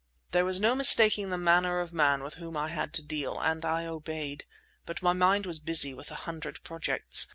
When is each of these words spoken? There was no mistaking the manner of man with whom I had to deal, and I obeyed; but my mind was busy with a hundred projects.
There 0.31 0.45
was 0.45 0.59
no 0.59 0.73
mistaking 0.73 1.29
the 1.29 1.37
manner 1.37 1.79
of 1.79 1.93
man 1.93 2.23
with 2.23 2.33
whom 2.41 2.57
I 2.57 2.69
had 2.69 2.91
to 2.93 3.03
deal, 3.05 3.39
and 3.39 3.63
I 3.63 3.85
obeyed; 3.85 4.45
but 4.87 5.03
my 5.03 5.13
mind 5.13 5.45
was 5.45 5.59
busy 5.59 5.93
with 5.93 6.09
a 6.09 6.15
hundred 6.25 6.63
projects. 6.63 7.27